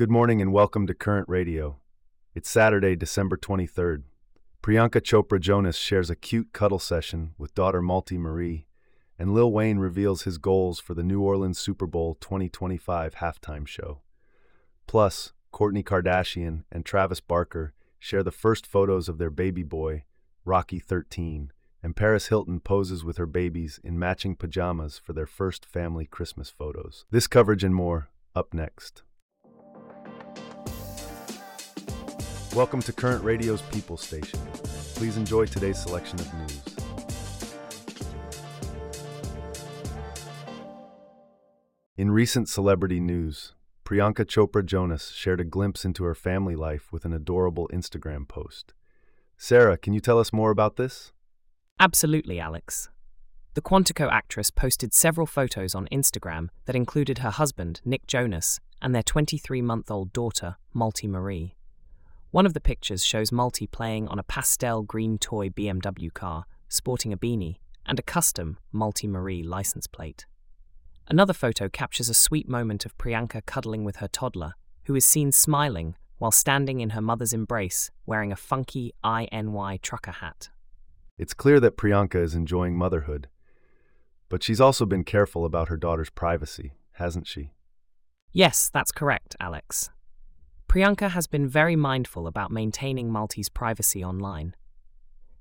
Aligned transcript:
Good 0.00 0.10
morning 0.10 0.40
and 0.40 0.50
welcome 0.50 0.86
to 0.86 0.94
Current 0.94 1.28
Radio. 1.28 1.76
It's 2.34 2.48
Saturday, 2.48 2.96
December 2.96 3.36
23rd. 3.36 4.04
Priyanka 4.62 5.02
Chopra 5.02 5.38
Jonas 5.38 5.76
shares 5.76 6.08
a 6.08 6.16
cute 6.16 6.54
cuddle 6.54 6.78
session 6.78 7.34
with 7.36 7.54
daughter 7.54 7.82
Malti 7.82 8.16
Marie, 8.16 8.66
and 9.18 9.34
Lil 9.34 9.52
Wayne 9.52 9.76
reveals 9.76 10.22
his 10.22 10.38
goals 10.38 10.80
for 10.80 10.94
the 10.94 11.02
New 11.02 11.20
Orleans 11.20 11.58
Super 11.58 11.86
Bowl 11.86 12.14
2025 12.18 13.16
halftime 13.16 13.66
show. 13.66 14.00
Plus, 14.86 15.34
Kourtney 15.52 15.84
Kardashian 15.84 16.64
and 16.72 16.86
Travis 16.86 17.20
Barker 17.20 17.74
share 17.98 18.22
the 18.22 18.30
first 18.30 18.66
photos 18.66 19.06
of 19.06 19.18
their 19.18 19.28
baby 19.28 19.62
boy, 19.62 20.04
Rocky 20.46 20.78
13, 20.78 21.52
and 21.82 21.94
Paris 21.94 22.28
Hilton 22.28 22.60
poses 22.60 23.04
with 23.04 23.18
her 23.18 23.26
babies 23.26 23.78
in 23.84 23.98
matching 23.98 24.34
pajamas 24.34 24.98
for 24.98 25.12
their 25.12 25.26
first 25.26 25.66
family 25.66 26.06
Christmas 26.06 26.48
photos. 26.48 27.04
This 27.10 27.26
coverage 27.26 27.62
and 27.62 27.74
more 27.74 28.08
up 28.34 28.54
next. 28.54 29.02
Welcome 32.56 32.82
to 32.82 32.92
Current 32.92 33.22
Radio's 33.22 33.62
People 33.62 33.96
Station. 33.96 34.40
Please 34.96 35.16
enjoy 35.16 35.46
today's 35.46 35.80
selection 35.80 36.18
of 36.18 36.34
news. 36.34 36.62
In 41.96 42.10
recent 42.10 42.48
celebrity 42.48 42.98
news, 42.98 43.54
Priyanka 43.84 44.24
Chopra 44.24 44.66
Jonas 44.66 45.12
shared 45.12 45.40
a 45.40 45.44
glimpse 45.44 45.84
into 45.84 46.02
her 46.02 46.14
family 46.16 46.56
life 46.56 46.92
with 46.92 47.04
an 47.04 47.12
adorable 47.12 47.70
Instagram 47.72 48.26
post. 48.26 48.74
Sarah, 49.36 49.78
can 49.78 49.92
you 49.92 50.00
tell 50.00 50.18
us 50.18 50.32
more 50.32 50.50
about 50.50 50.74
this? 50.74 51.12
Absolutely, 51.78 52.40
Alex. 52.40 52.88
The 53.54 53.62
Quantico 53.62 54.10
actress 54.10 54.50
posted 54.50 54.92
several 54.92 55.28
photos 55.28 55.76
on 55.76 55.86
Instagram 55.92 56.48
that 56.64 56.74
included 56.74 57.18
her 57.18 57.30
husband, 57.30 57.80
Nick 57.84 58.08
Jonas, 58.08 58.58
and 58.82 58.92
their 58.92 59.04
23 59.04 59.62
month 59.62 59.88
old 59.88 60.12
daughter, 60.12 60.56
Malti 60.74 61.08
Marie. 61.08 61.54
One 62.32 62.46
of 62.46 62.54
the 62.54 62.60
pictures 62.60 63.04
shows 63.04 63.32
Malti 63.32 63.68
playing 63.68 64.06
on 64.06 64.20
a 64.20 64.22
pastel 64.22 64.82
green 64.82 65.18
toy 65.18 65.48
BMW 65.48 66.14
car, 66.14 66.44
sporting 66.68 67.12
a 67.12 67.16
beanie, 67.16 67.56
and 67.84 67.98
a 67.98 68.02
custom 68.02 68.56
Malti 68.72 69.08
Marie 69.08 69.42
license 69.42 69.88
plate. 69.88 70.26
Another 71.08 71.32
photo 71.32 71.68
captures 71.68 72.08
a 72.08 72.14
sweet 72.14 72.48
moment 72.48 72.86
of 72.86 72.96
Priyanka 72.96 73.44
cuddling 73.46 73.82
with 73.82 73.96
her 73.96 74.06
toddler, 74.06 74.54
who 74.84 74.94
is 74.94 75.04
seen 75.04 75.32
smiling 75.32 75.96
while 76.18 76.30
standing 76.30 76.80
in 76.80 76.90
her 76.90 77.00
mother's 77.00 77.32
embrace 77.32 77.90
wearing 78.06 78.30
a 78.30 78.36
funky 78.36 78.92
INY 79.02 79.82
trucker 79.82 80.12
hat. 80.12 80.50
It's 81.18 81.34
clear 81.34 81.58
that 81.58 81.76
Priyanka 81.76 82.22
is 82.22 82.36
enjoying 82.36 82.76
motherhood, 82.78 83.28
but 84.28 84.44
she's 84.44 84.60
also 84.60 84.86
been 84.86 85.02
careful 85.02 85.44
about 85.44 85.68
her 85.68 85.76
daughter's 85.76 86.10
privacy, 86.10 86.74
hasn't 86.92 87.26
she? 87.26 87.50
Yes, 88.32 88.70
that's 88.72 88.92
correct, 88.92 89.34
Alex. 89.40 89.90
Priyanka 90.70 91.10
has 91.10 91.26
been 91.26 91.48
very 91.48 91.74
mindful 91.74 92.28
about 92.28 92.52
maintaining 92.52 93.10
Malti's 93.10 93.48
privacy 93.48 94.04
online. 94.04 94.54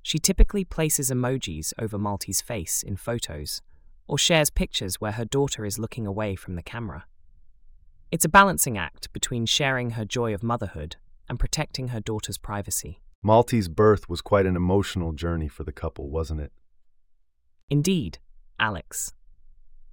She 0.02 0.18
typically 0.18 0.66
places 0.66 1.12
emojis 1.12 1.72
over 1.78 2.00
Malti's 2.00 2.42
face 2.42 2.82
in 2.82 2.96
photos, 2.96 3.62
or 4.08 4.18
shares 4.18 4.50
pictures 4.50 5.00
where 5.00 5.12
her 5.12 5.26
daughter 5.26 5.66
is 5.66 5.78
looking 5.78 6.08
away 6.08 6.34
from 6.36 6.56
the 6.56 6.64
camera. 6.64 7.06
It's 8.12 8.26
a 8.26 8.28
balancing 8.30 8.76
act 8.76 9.14
between 9.14 9.46
sharing 9.46 9.92
her 9.92 10.04
joy 10.04 10.34
of 10.34 10.42
motherhood 10.42 10.96
and 11.30 11.40
protecting 11.40 11.90
her 11.90 12.00
daughter's 12.00 12.40
privacy. 12.40 13.00
Malti's 13.24 13.70
birth 13.70 14.10
was 14.10 14.22
quite 14.22 14.48
an 14.48 14.56
emotional 14.56 15.12
journey 15.12 15.48
for 15.48 15.64
the 15.64 15.72
couple, 15.72 16.10
wasn't 16.10 16.42
it? 16.42 16.52
Indeed, 17.70 18.18
Alex. 18.60 19.14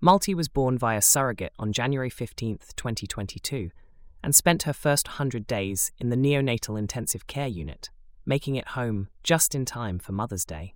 Malti 0.03 0.35
was 0.35 0.49
born 0.49 0.79
via 0.79 1.03
surrogate 1.03 1.53
on 1.59 1.75
January 1.75 2.09
15, 2.09 2.57
2022 2.75 3.71
and 4.27 4.35
spent 4.35 4.65
her 4.65 4.73
first 4.73 5.07
100 5.07 5.47
days 5.47 5.93
in 6.01 6.09
the 6.09 6.17
neonatal 6.17 6.77
intensive 6.77 7.29
care 7.29 7.47
unit, 7.47 7.91
making 8.27 8.57
it 8.57 8.71
home 8.71 9.07
just 9.23 9.55
in 9.55 9.65
time 9.65 10.01
for 10.01 10.11
Mother's 10.11 10.45
Day. 10.45 10.75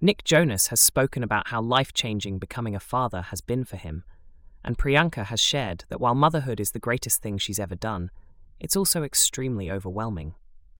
Nick 0.00 0.24
Jonas 0.24 0.68
has 0.68 0.80
spoken 0.80 1.22
about 1.22 1.48
how 1.48 1.60
life 1.60 1.92
changing 1.92 2.38
becoming 2.38 2.74
a 2.74 2.80
father 2.80 3.20
has 3.20 3.42
been 3.42 3.64
for 3.64 3.76
him, 3.76 4.02
and 4.64 4.78
Priyanka 4.78 5.26
has 5.26 5.40
shared 5.40 5.84
that 5.90 6.00
while 6.00 6.14
motherhood 6.14 6.58
is 6.58 6.70
the 6.70 6.78
greatest 6.78 7.20
thing 7.20 7.36
she's 7.36 7.60
ever 7.60 7.74
done, 7.74 8.10
it's 8.58 8.76
also 8.76 9.02
extremely 9.02 9.70
overwhelming. 9.70 10.34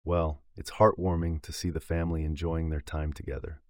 Well, 0.06 0.41
it's 0.56 0.71
heartwarming 0.71 1.42
to 1.42 1.53
see 1.53 1.69
the 1.69 1.81
family 1.81 2.25
enjoying 2.25 2.71
their 2.71 2.81
time 2.81 3.12
together. 3.12 3.60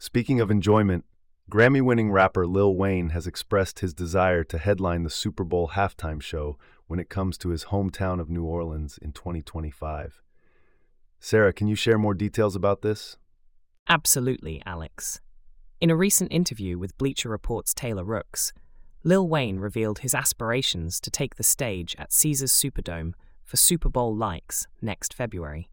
Speaking 0.00 0.40
of 0.40 0.50
enjoyment, 0.50 1.04
Grammy 1.50 1.82
winning 1.82 2.10
rapper 2.10 2.46
Lil 2.46 2.74
Wayne 2.74 3.10
has 3.10 3.26
expressed 3.26 3.80
his 3.80 3.92
desire 3.92 4.42
to 4.44 4.58
headline 4.58 5.02
the 5.02 5.10
Super 5.10 5.44
Bowl 5.44 5.72
halftime 5.74 6.22
show 6.22 6.56
when 6.86 6.98
it 6.98 7.10
comes 7.10 7.36
to 7.38 7.50
his 7.50 7.66
hometown 7.66 8.20
of 8.20 8.30
New 8.30 8.44
Orleans 8.44 8.98
in 8.98 9.12
2025. 9.12 10.22
Sarah, 11.20 11.52
can 11.52 11.68
you 11.68 11.74
share 11.74 11.98
more 11.98 12.14
details 12.14 12.56
about 12.56 12.82
this? 12.82 13.16
Absolutely, 13.88 14.62
Alex. 14.64 15.20
In 15.80 15.90
a 15.90 15.96
recent 15.96 16.32
interview 16.32 16.78
with 16.78 16.96
Bleacher 16.96 17.28
Report's 17.28 17.74
Taylor 17.74 18.04
Rooks, 18.04 18.52
Lil 19.04 19.28
Wayne 19.28 19.58
revealed 19.58 19.98
his 19.98 20.14
aspirations 20.14 21.00
to 21.00 21.10
take 21.10 21.34
the 21.36 21.42
stage 21.42 21.96
at 21.98 22.12
Caesars 22.12 22.52
Superdome 22.52 23.14
for 23.44 23.56
Super 23.56 23.88
Bowl 23.88 24.16
LIX 24.16 24.66
next 24.80 25.12
February. 25.12 25.68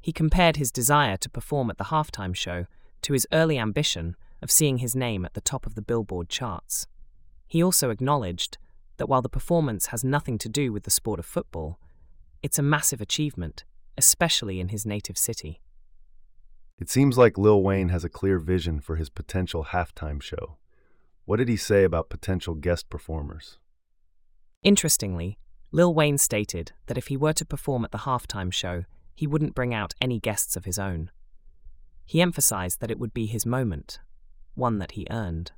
He 0.00 0.12
compared 0.12 0.56
his 0.56 0.70
desire 0.70 1.16
to 1.16 1.30
perform 1.30 1.70
at 1.70 1.78
the 1.78 1.84
halftime 1.84 2.36
show 2.36 2.66
to 3.02 3.12
his 3.14 3.26
early 3.32 3.58
ambition 3.58 4.16
of 4.42 4.50
seeing 4.50 4.78
his 4.78 4.96
name 4.96 5.24
at 5.24 5.34
the 5.34 5.40
top 5.40 5.66
of 5.66 5.74
the 5.74 5.82
Billboard 5.82 6.28
charts. 6.28 6.86
He 7.46 7.62
also 7.62 7.90
acknowledged 7.90 8.58
that 8.96 9.08
while 9.08 9.22
the 9.22 9.28
performance 9.28 9.86
has 9.86 10.04
nothing 10.04 10.38
to 10.38 10.48
do 10.48 10.72
with 10.72 10.84
the 10.84 10.90
sport 10.90 11.18
of 11.18 11.26
football, 11.26 11.78
it's 12.42 12.58
a 12.58 12.62
massive 12.62 13.00
achievement, 13.00 13.64
especially 13.96 14.60
in 14.60 14.68
his 14.68 14.84
native 14.84 15.16
city. 15.16 15.60
It 16.78 16.90
seems 16.90 17.16
like 17.16 17.38
Lil 17.38 17.62
Wayne 17.62 17.90
has 17.90 18.04
a 18.04 18.08
clear 18.08 18.38
vision 18.38 18.80
for 18.80 18.96
his 18.96 19.08
potential 19.08 19.66
halftime 19.66 20.20
show. 20.20 20.56
What 21.24 21.36
did 21.36 21.48
he 21.48 21.56
say 21.56 21.84
about 21.84 22.10
potential 22.10 22.54
guest 22.54 22.90
performers? 22.90 23.58
Interestingly, 24.62 25.38
Lil 25.70 25.94
Wayne 25.94 26.18
stated 26.18 26.72
that 26.86 26.98
if 26.98 27.06
he 27.06 27.16
were 27.16 27.32
to 27.34 27.44
perform 27.44 27.84
at 27.84 27.92
the 27.92 27.98
halftime 27.98 28.52
show, 28.52 28.84
he 29.14 29.26
wouldn't 29.26 29.54
bring 29.54 29.72
out 29.72 29.94
any 30.00 30.18
guests 30.18 30.56
of 30.56 30.64
his 30.64 30.78
own. 30.78 31.10
He 32.04 32.20
emphasized 32.20 32.80
that 32.80 32.90
it 32.90 32.98
would 32.98 33.14
be 33.14 33.26
his 33.26 33.46
moment, 33.46 34.00
one 34.54 34.78
that 34.78 34.92
he 34.92 35.06
earned. 35.10 35.52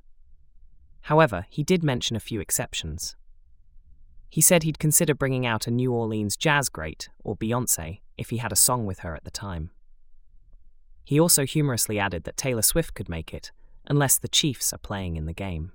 However, 1.01 1.45
he 1.49 1.63
did 1.63 1.83
mention 1.83 2.15
a 2.15 2.19
few 2.19 2.39
exceptions. 2.39 3.15
He 4.29 4.41
said 4.41 4.63
he'd 4.63 4.79
consider 4.79 5.13
bringing 5.13 5.45
out 5.45 5.67
a 5.67 5.71
New 5.71 5.93
Orleans 5.93 6.35
jazz 6.35 6.67
great, 6.67 7.09
or 7.23 7.35
Beyonce, 7.35 7.99
if 8.17 8.31
he 8.31 8.37
had 8.37 8.51
a 8.51 8.55
song 8.55 8.85
with 8.85 8.99
her 8.99 9.15
at 9.15 9.23
the 9.23 9.31
time. 9.31 9.71
He 11.03 11.19
also 11.19 11.45
humorously 11.45 11.99
added 11.99 12.23
that 12.23 12.37
Taylor 12.37 12.63
Swift 12.63 12.95
could 12.95 13.07
make 13.07 13.33
it, 13.33 13.51
unless 13.85 14.17
the 14.17 14.27
Chiefs 14.27 14.73
are 14.73 14.79
playing 14.79 15.15
in 15.15 15.25
the 15.25 15.33
game. 15.33 15.71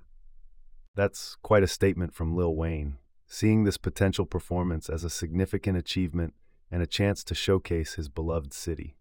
That's 0.95 1.37
quite 1.41 1.63
a 1.63 1.67
statement 1.67 2.13
from 2.13 2.35
Lil 2.35 2.53
Wayne, 2.53 2.97
seeing 3.25 3.63
this 3.63 3.77
potential 3.77 4.25
performance 4.25 4.89
as 4.89 5.05
a 5.05 5.09
significant 5.09 5.77
achievement 5.77 6.33
and 6.69 6.83
a 6.83 6.87
chance 6.87 7.23
to 7.23 7.35
showcase 7.35 7.93
his 7.93 8.09
beloved 8.09 8.53
city. 8.53 8.97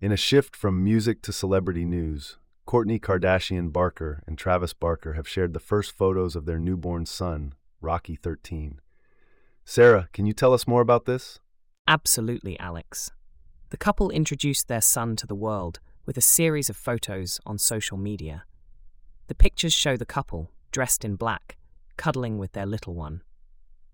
In 0.00 0.10
a 0.10 0.16
shift 0.16 0.56
from 0.56 0.82
music 0.82 1.22
to 1.22 1.32
celebrity 1.32 1.84
news, 1.84 2.38
Kourtney 2.66 3.00
Kardashian 3.00 3.72
Barker 3.72 4.24
and 4.26 4.36
Travis 4.36 4.72
Barker 4.72 5.12
have 5.12 5.28
shared 5.28 5.52
the 5.52 5.60
first 5.60 5.92
photos 5.92 6.34
of 6.34 6.46
their 6.46 6.58
newborn 6.58 7.06
son, 7.06 7.54
Rocky 7.80 8.16
13. 8.16 8.80
Sarah, 9.64 10.08
can 10.12 10.26
you 10.26 10.32
tell 10.32 10.52
us 10.52 10.66
more 10.66 10.80
about 10.80 11.04
this? 11.04 11.38
Absolutely, 11.86 12.58
Alex. 12.58 13.12
The 13.70 13.76
couple 13.76 14.10
introduced 14.10 14.66
their 14.66 14.80
son 14.80 15.14
to 15.14 15.28
the 15.28 15.34
world 15.36 15.78
with 16.06 16.16
a 16.16 16.20
series 16.20 16.68
of 16.68 16.76
photos 16.76 17.38
on 17.46 17.56
social 17.58 17.96
media. 17.96 18.42
The 19.28 19.36
pictures 19.36 19.72
show 19.72 19.96
the 19.96 20.04
couple, 20.04 20.50
dressed 20.72 21.04
in 21.04 21.14
black, 21.14 21.56
cuddling 21.96 22.36
with 22.36 22.50
their 22.50 22.66
little 22.66 22.94
one. 22.94 23.22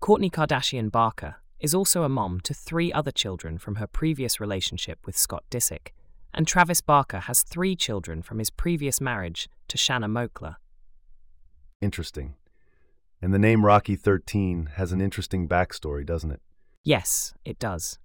Kourtney 0.01 0.31
Kardashian 0.31 0.91
Barker 0.91 1.35
is 1.59 1.75
also 1.75 2.01
a 2.01 2.09
mom 2.09 2.39
to 2.41 2.55
three 2.55 2.91
other 2.91 3.11
children 3.11 3.59
from 3.59 3.75
her 3.75 3.85
previous 3.85 4.39
relationship 4.39 5.05
with 5.05 5.15
Scott 5.15 5.43
Disick 5.51 5.89
and 6.33 6.47
Travis 6.47 6.81
Barker 6.81 7.19
has 7.19 7.43
three 7.43 7.75
children 7.75 8.21
from 8.21 8.39
his 8.39 8.49
previous 8.49 8.99
marriage 8.99 9.47
to 9.67 9.77
Shanna 9.77 10.07
Moakler. 10.07 10.55
Interesting. 11.81 12.35
And 13.21 13.33
the 13.33 13.39
name 13.39 13.65
Rocky 13.65 13.95
13 13.95 14.71
has 14.75 14.91
an 14.91 15.01
interesting 15.01 15.47
backstory, 15.47 16.05
doesn't 16.05 16.31
it? 16.31 16.41
Yes, 16.83 17.33
it 17.45 17.59
does. 17.59 17.99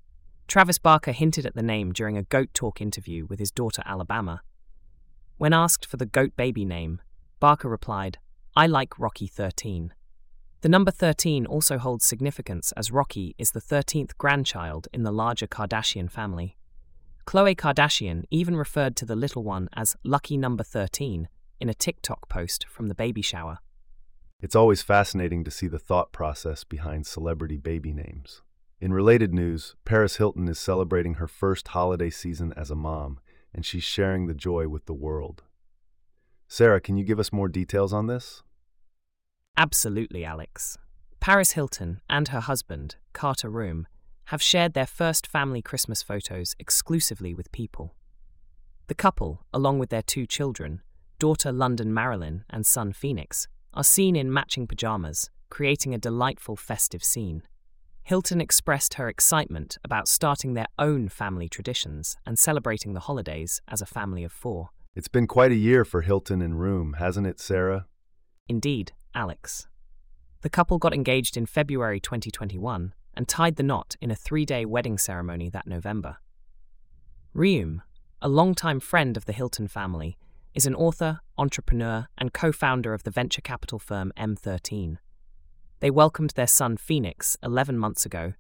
Travis 0.46 0.78
Barker 0.78 1.12
hinted 1.12 1.44
at 1.44 1.54
the 1.54 1.62
name 1.62 1.92
during 1.92 2.16
a 2.16 2.22
Goat 2.22 2.48
Talk 2.54 2.80
interview 2.80 3.26
with 3.26 3.38
his 3.38 3.50
daughter 3.50 3.82
Alabama. 3.84 4.42
When 5.36 5.52
asked 5.52 5.84
for 5.84 5.96
the 5.96 6.06
goat 6.06 6.36
baby 6.36 6.64
name, 6.64 7.00
Barker 7.38 7.68
replied, 7.68 8.18
I 8.56 8.66
like 8.66 8.98
Rocky 8.98 9.26
13. 9.26 9.92
The 10.62 10.68
number 10.68 10.90
13 10.90 11.46
also 11.46 11.78
holds 11.78 12.04
significance 12.04 12.72
as 12.76 12.90
Rocky 12.90 13.36
is 13.38 13.52
the 13.52 13.60
13th 13.60 14.16
grandchild 14.18 14.88
in 14.92 15.04
the 15.04 15.12
larger 15.12 15.46
Kardashian 15.46 16.10
family. 16.10 16.56
Khloe 17.28 17.54
Kardashian 17.54 18.24
even 18.30 18.56
referred 18.56 18.96
to 18.96 19.04
the 19.04 19.14
little 19.14 19.44
one 19.44 19.68
as 19.74 19.98
lucky 20.02 20.38
number 20.38 20.64
13 20.64 21.28
in 21.60 21.68
a 21.68 21.74
TikTok 21.74 22.26
post 22.30 22.64
from 22.66 22.88
the 22.88 22.94
baby 22.94 23.20
shower. 23.20 23.58
It's 24.40 24.56
always 24.56 24.80
fascinating 24.80 25.44
to 25.44 25.50
see 25.50 25.66
the 25.66 25.78
thought 25.78 26.10
process 26.10 26.64
behind 26.64 27.06
celebrity 27.06 27.58
baby 27.58 27.92
names. 27.92 28.40
In 28.80 28.94
related 28.94 29.34
news, 29.34 29.76
Paris 29.84 30.16
Hilton 30.16 30.48
is 30.48 30.58
celebrating 30.58 31.16
her 31.16 31.28
first 31.28 31.68
holiday 31.68 32.08
season 32.08 32.54
as 32.56 32.70
a 32.70 32.74
mom, 32.74 33.20
and 33.52 33.62
she's 33.62 33.84
sharing 33.84 34.26
the 34.26 34.32
joy 34.32 34.66
with 34.66 34.86
the 34.86 34.94
world. 34.94 35.42
Sarah, 36.46 36.80
can 36.80 36.96
you 36.96 37.04
give 37.04 37.20
us 37.20 37.30
more 37.30 37.48
details 37.48 37.92
on 37.92 38.06
this? 38.06 38.42
Absolutely, 39.54 40.24
Alex. 40.24 40.78
Paris 41.20 41.50
Hilton 41.50 42.00
and 42.08 42.28
her 42.28 42.40
husband, 42.40 42.96
Carter 43.12 43.50
Reum, 43.50 43.84
have 44.28 44.42
shared 44.42 44.74
their 44.74 44.86
first 44.86 45.26
family 45.26 45.62
Christmas 45.62 46.02
photos 46.02 46.54
exclusively 46.58 47.32
with 47.32 47.50
people. 47.50 47.94
The 48.88 48.94
couple, 48.94 49.46
along 49.54 49.78
with 49.78 49.88
their 49.88 50.02
two 50.02 50.26
children, 50.26 50.82
daughter 51.18 51.50
London 51.50 51.94
Marilyn 51.94 52.44
and 52.50 52.66
son 52.66 52.92
Phoenix, 52.92 53.48
are 53.72 53.84
seen 53.84 54.14
in 54.14 54.30
matching 54.30 54.66
pajamas, 54.66 55.30
creating 55.48 55.94
a 55.94 55.98
delightful 55.98 56.56
festive 56.56 57.02
scene. 57.02 57.42
Hilton 58.02 58.38
expressed 58.38 58.94
her 58.94 59.08
excitement 59.08 59.78
about 59.82 60.08
starting 60.08 60.52
their 60.52 60.68
own 60.78 61.08
family 61.08 61.48
traditions 61.48 62.18
and 62.26 62.38
celebrating 62.38 62.92
the 62.92 63.00
holidays 63.00 63.62
as 63.66 63.80
a 63.80 63.86
family 63.86 64.24
of 64.24 64.32
four. 64.32 64.68
It's 64.94 65.08
been 65.08 65.26
quite 65.26 65.52
a 65.52 65.62
year 65.68 65.86
for 65.86 66.02
Hilton 66.02 66.42
and 66.42 66.60
Reum, 66.60 66.98
hasn't 66.98 67.26
it, 67.26 67.40
Sarah? 67.40 67.86
Indeed, 68.46 68.92
Alex. 69.14 69.68
The 70.42 70.50
couple 70.50 70.76
got 70.76 70.92
engaged 70.92 71.38
in 71.38 71.46
February 71.46 71.98
2021 71.98 72.92
and 73.18 73.26
tied 73.26 73.56
the 73.56 73.64
knot 73.64 73.96
in 74.00 74.12
a 74.12 74.14
three 74.14 74.46
day 74.46 74.64
wedding 74.64 74.96
ceremony 74.96 75.50
that 75.50 75.66
November. 75.66 76.18
Reum, 77.34 77.82
a 78.22 78.28
longtime 78.28 78.78
friend 78.78 79.16
of 79.16 79.24
the 79.24 79.32
Hilton 79.32 79.66
family, 79.66 80.16
is 80.54 80.66
an 80.66 80.74
author, 80.76 81.18
entrepreneur, 81.36 82.06
and 82.16 82.32
co 82.32 82.52
founder 82.52 82.94
of 82.94 83.02
the 83.02 83.10
venture 83.10 83.40
capital 83.40 83.80
firm 83.80 84.12
M13. 84.16 84.98
They 85.80 85.90
welcomed 85.90 86.30
their 86.30 86.46
son 86.46 86.76
Phoenix 86.76 87.36
11 87.42 87.76
months 87.76 88.06
ago 88.06 88.34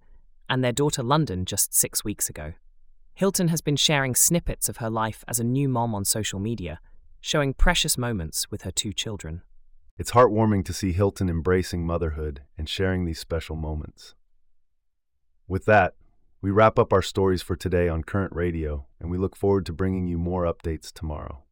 and 0.48 0.62
their 0.62 0.72
daughter 0.72 1.02
London 1.02 1.44
just 1.44 1.74
six 1.74 2.04
weeks 2.04 2.30
ago. 2.30 2.52
Hilton 3.14 3.48
has 3.48 3.60
been 3.60 3.76
sharing 3.76 4.14
snippets 4.14 4.68
of 4.68 4.76
her 4.76 4.88
life 4.88 5.24
as 5.26 5.40
a 5.40 5.44
new 5.44 5.68
mom 5.68 5.92
on 5.92 6.04
social 6.04 6.38
media, 6.38 6.78
showing 7.20 7.52
precious 7.52 7.98
moments 7.98 8.48
with 8.48 8.62
her 8.62 8.70
two 8.70 8.92
children. 8.92 9.42
It's 9.98 10.12
heartwarming 10.12 10.64
to 10.66 10.72
see 10.72 10.92
Hilton 10.92 11.28
embracing 11.28 11.84
motherhood 11.84 12.42
and 12.56 12.68
sharing 12.68 13.06
these 13.06 13.18
special 13.18 13.56
moments. 13.56 14.14
With 15.48 15.64
that, 15.64 15.94
we 16.42 16.50
wrap 16.50 16.78
up 16.78 16.92
our 16.92 17.00
stories 17.00 17.40
for 17.40 17.56
today 17.56 17.88
on 17.88 18.04
Current 18.04 18.34
Radio, 18.34 18.86
and 19.00 19.10
we 19.10 19.16
look 19.16 19.34
forward 19.34 19.64
to 19.64 19.72
bringing 19.72 20.06
you 20.06 20.18
more 20.18 20.44
updates 20.44 20.92
tomorrow. 20.92 21.42